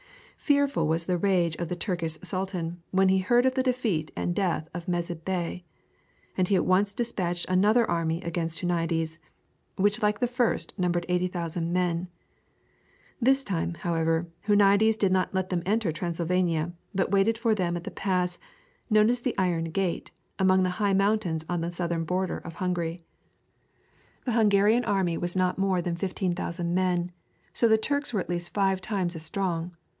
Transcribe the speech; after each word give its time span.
Fearful 0.35 0.87
was 0.87 1.05
the 1.05 1.19
rage 1.19 1.55
of 1.57 1.67
the 1.69 1.75
Turkish 1.75 2.17
sultan 2.23 2.81
when 2.89 3.09
he 3.09 3.19
heard 3.19 3.45
of 3.45 3.53
the 3.53 3.61
defeat 3.61 4.09
and 4.15 4.33
death 4.33 4.67
of 4.73 4.87
Mezid 4.87 5.23
Bey, 5.23 5.63
and 6.35 6.47
he 6.47 6.55
at 6.55 6.65
once 6.65 6.95
despatched 6.95 7.45
another 7.47 7.89
army 7.89 8.19
against 8.23 8.59
Huniades, 8.59 9.19
which 9.75 10.01
like 10.01 10.19
the 10.19 10.27
first 10.27 10.73
numbered 10.79 11.05
80,000 11.07 11.71
men. 11.71 12.07
This 13.21 13.43
time, 13.43 13.75
however, 13.75 14.23
Huniades 14.47 14.97
did 14.97 15.11
not 15.11 15.33
let 15.35 15.49
them 15.51 15.61
enter 15.67 15.91
Transylvania, 15.91 16.73
but 16.95 17.11
waited 17.11 17.37
for 17.37 17.53
them 17.53 17.77
at 17.77 17.83
the 17.83 17.91
pass, 17.91 18.39
known 18.89 19.07
as 19.11 19.21
the 19.21 19.37
Iron 19.37 19.65
Gate, 19.65 20.11
among 20.39 20.63
the 20.63 20.71
high 20.81 20.93
mountains 20.93 21.45
on 21.47 21.61
the 21.61 21.71
southern 21.71 22.03
boundary 22.05 22.41
of 22.43 22.53
Hungary. 22.53 23.01
The 24.25 24.31
Hungarian 24.31 24.83
army 24.83 25.15
was 25.19 25.35
not 25.35 25.59
more 25.59 25.79
than 25.79 25.95
15,000 25.95 26.73
men, 26.73 27.11
so 27.53 27.67
that 27.67 27.75
the 27.75 27.81
Turks 27.81 28.11
were 28.11 28.19
at 28.19 28.29
least 28.29 28.51
five 28.55 28.81
times 28.81 29.15
as 29.15 29.21
strong. 29.21 29.75